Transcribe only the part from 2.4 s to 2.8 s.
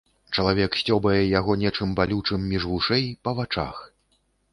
між